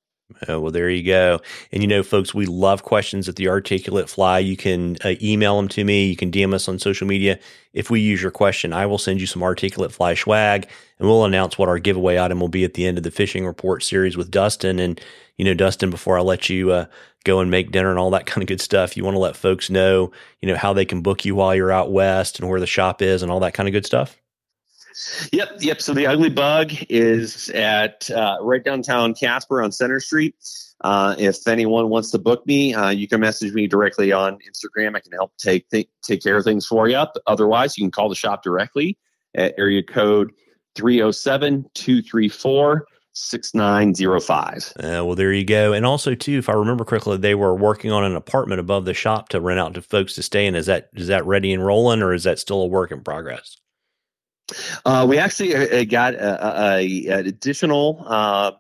Oh, 0.49 0.61
well, 0.61 0.73
there 0.73 0.91
you 0.91 1.03
go. 1.03 1.41
And 1.73 1.83
you 1.83 1.89
know, 1.89 2.03
folks, 2.03 2.35
we 2.35 2.47
love 2.47 2.83
questions 2.83 3.29
at 3.29 3.37
the 3.37 3.49
Articulate 3.49 4.09
Fly. 4.09 4.39
You 4.39 4.57
can 4.57 4.97
uh, 5.05 5.15
email 5.21 5.57
them 5.57 5.69
to 5.69 5.85
me. 5.85 6.07
You 6.07 6.17
can 6.17 6.31
DM 6.31 6.55
us 6.55 6.69
on 6.69 6.79
social 6.79 7.07
media. 7.07 7.39
If 7.73 7.91
we 7.91 8.01
use 8.01 8.23
your 8.23 8.31
question, 8.31 8.73
I 8.73 8.87
will 8.87 8.99
send 8.99 9.21
you 9.21 9.27
some 9.27 9.43
Articulate 9.43 9.93
Fly 9.93 10.15
swag 10.15 10.69
and 10.99 11.09
we'll 11.09 11.25
announce 11.25 11.59
what 11.59 11.69
our 11.69 11.79
giveaway 11.79 12.19
item 12.19 12.41
will 12.41 12.49
be 12.49 12.65
at 12.65 12.75
the 12.75 12.87
end 12.87 12.99
of 12.99 13.05
the 13.05 13.11
fishing 13.11 13.47
report 13.47 13.83
series 13.83 14.17
with 14.17 14.31
Dustin. 14.31 14.79
And, 14.79 15.01
you 15.37 15.45
know, 15.45 15.55
Dustin, 15.55 15.91
before 15.91 16.19
I 16.19 16.23
let 16.23 16.49
you 16.49 16.73
uh, 16.73 16.87
go 17.25 17.41
and 17.41 17.51
make 17.51 17.71
dinner 17.71 17.91
and 17.91 17.99
all 17.99 18.11
that 18.11 18.27
kind 18.27 18.43
of 18.43 18.49
good 18.49 18.61
stuff, 18.61 18.97
you 18.97 19.05
want 19.05 19.15
to 19.15 19.21
let 19.21 19.37
folks 19.37 19.71
know, 19.71 20.13
you 20.41 20.49
know, 20.49 20.57
how 20.57 20.73
they 20.73 20.85
can 20.85 21.03
book 21.03 21.25
you 21.25 21.35
while 21.35 21.55
you're 21.55 21.73
out 21.73 21.93
west 21.93 22.41
and 22.41 22.49
where 22.49 22.61
the 22.61 22.67
shop 22.67 23.03
is 23.03 23.23
and 23.23 23.31
all 23.31 23.41
that 23.41 23.55
kind 23.55 23.69
of 23.69 23.73
good 23.73 23.87
stuff? 23.87 24.17
Yep, 25.33 25.59
yep. 25.61 25.81
So 25.81 25.95
the 25.95 26.07
Ugly 26.07 26.31
Bug 26.31 26.73
is 26.89 27.49
at 27.51 28.11
uh, 28.11 28.39
right 28.41 28.63
downtown 28.63 29.15
Casper 29.15 29.63
on 29.63 29.73
Center 29.73 30.01
Street. 30.01 30.35
Uh, 30.83 31.15
if 31.19 31.47
anyone 31.47 31.89
wants 31.89 32.11
to 32.11 32.19
book 32.19 32.45
me, 32.47 32.75
uh, 32.75 32.91
you 32.91 33.07
can 33.07 33.21
message 33.21 33.53
me 33.53 33.67
directly 33.67 34.11
on 34.13 34.39
Instagram. 34.39 34.97
I 34.97 35.01
can 35.01 35.13
help 35.13 35.33
take 35.39 35.69
th- 35.71 35.89
take 36.03 36.23
care 36.23 36.37
of 36.37 36.45
things 36.45 36.67
for 36.67 36.89
you. 36.89 37.05
Otherwise, 37.27 37.79
you 37.79 37.85
can 37.85 37.91
call 37.91 38.09
the 38.09 38.15
shop 38.15 38.43
directly 38.43 38.99
at 39.35 39.55
area 39.57 39.83
code 39.83 40.33
307 40.75 41.67
234 41.75 42.87
6905. 43.15 44.73
Uh, 44.77 45.05
well, 45.05 45.15
there 45.15 45.33
you 45.33 45.45
go. 45.45 45.73
And 45.73 45.85
also, 45.85 46.15
too, 46.15 46.39
if 46.39 46.49
I 46.49 46.55
remember 46.55 46.85
correctly, 46.85 47.19
they 47.19 47.35
were 47.35 47.55
working 47.55 47.93
on 47.93 48.05
an 48.05 48.17
apartment 48.17 48.59
above 48.59 48.85
the 48.85 48.95
shop 48.95 49.29
to 49.31 49.41
rent 49.41 49.61
out 49.61 49.75
to 49.75 49.83
folks 49.83 50.15
to 50.15 50.23
stay 50.23 50.47
in. 50.47 50.55
Is 50.55 50.67
that 50.67 50.89
is 50.95 51.09
that 51.09 51.27
ready 51.27 51.53
and 51.53 51.65
rolling, 51.65 52.03
or 52.03 52.15
is 52.15 52.25
that 52.25 52.39
still 52.39 52.63
a 52.63 52.67
work 52.67 52.91
in 52.91 53.03
progress? 53.03 53.57
Uh, 54.85 55.07
we 55.09 55.19
actually 55.19 55.55
uh, 55.55 55.81
uh, 55.81 55.85
got 55.85 56.15
a, 56.15 56.77
a, 56.77 57.07
an 57.09 57.27
additional 57.27 58.05
uh, 58.07 58.53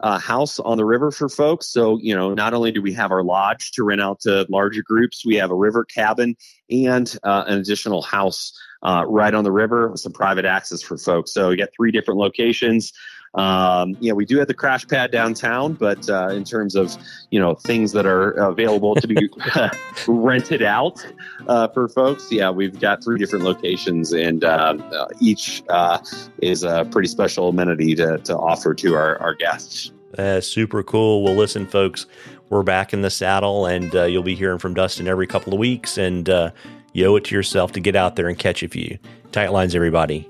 uh, 0.00 0.18
house 0.18 0.58
on 0.58 0.76
the 0.76 0.84
river 0.84 1.10
for 1.10 1.28
folks. 1.28 1.66
So, 1.68 1.98
you 2.00 2.14
know, 2.14 2.32
not 2.32 2.54
only 2.54 2.72
do 2.72 2.80
we 2.80 2.92
have 2.94 3.10
our 3.10 3.22
lodge 3.22 3.72
to 3.72 3.84
rent 3.84 4.00
out 4.00 4.20
to 4.20 4.46
larger 4.48 4.82
groups, 4.82 5.24
we 5.26 5.36
have 5.36 5.50
a 5.50 5.54
river 5.54 5.84
cabin 5.84 6.36
and 6.70 7.14
uh, 7.22 7.44
an 7.46 7.58
additional 7.58 8.02
house 8.02 8.58
right 8.82 9.34
on 9.34 9.44
the 9.44 9.52
river 9.52 9.88
with 9.90 10.00
some 10.00 10.12
private 10.12 10.44
access 10.46 10.82
for 10.82 10.96
folks. 10.96 11.32
So, 11.32 11.50
we 11.50 11.56
got 11.56 11.68
three 11.76 11.92
different 11.92 12.18
locations. 12.18 12.92
Um, 13.34 13.96
yeah, 14.00 14.12
we 14.12 14.24
do 14.24 14.38
have 14.38 14.48
the 14.48 14.54
crash 14.54 14.86
pad 14.88 15.12
downtown, 15.12 15.74
but 15.74 16.08
uh, 16.10 16.28
in 16.28 16.42
terms 16.42 16.74
of 16.74 16.96
you 17.30 17.38
know 17.38 17.54
things 17.54 17.92
that 17.92 18.04
are 18.04 18.32
available 18.32 18.96
to 18.96 19.06
be 19.06 19.30
rented 20.08 20.62
out 20.62 21.04
uh, 21.46 21.68
for 21.68 21.88
folks, 21.88 22.30
yeah, 22.32 22.50
we've 22.50 22.80
got 22.80 23.04
three 23.04 23.18
different 23.18 23.44
locations, 23.44 24.12
and 24.12 24.42
um, 24.42 24.82
uh, 24.92 25.06
each 25.20 25.62
uh, 25.68 25.98
is 26.42 26.64
a 26.64 26.86
pretty 26.90 27.08
special 27.08 27.48
amenity 27.48 27.94
to, 27.94 28.18
to 28.18 28.36
offer 28.36 28.74
to 28.74 28.94
our, 28.94 29.16
our 29.18 29.34
guests. 29.34 29.92
Uh, 30.18 30.40
super 30.40 30.82
cool. 30.82 31.22
Well, 31.22 31.36
listen, 31.36 31.68
folks, 31.68 32.06
we're 32.48 32.64
back 32.64 32.92
in 32.92 33.02
the 33.02 33.10
saddle, 33.10 33.64
and 33.66 33.94
uh, 33.94 34.04
you'll 34.04 34.24
be 34.24 34.34
hearing 34.34 34.58
from 34.58 34.74
Dustin 34.74 35.06
every 35.06 35.28
couple 35.28 35.52
of 35.52 35.60
weeks, 35.60 35.98
and 35.98 36.28
you 36.92 37.06
owe 37.06 37.14
it 37.14 37.24
to 37.26 37.34
yourself 37.36 37.70
to 37.72 37.80
get 37.80 37.94
out 37.94 38.16
there 38.16 38.26
and 38.26 38.36
catch 38.36 38.64
a 38.64 38.68
few. 38.68 38.98
Tight 39.30 39.52
lines, 39.52 39.76
everybody. 39.76 40.28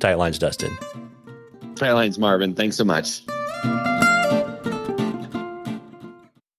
Tight 0.00 0.14
lines, 0.14 0.36
Dustin. 0.36 0.76
Tight 1.80 1.92
lines, 1.92 2.18
Marvin. 2.18 2.54
Thanks 2.54 2.76
so 2.76 2.84
much. 2.84 3.22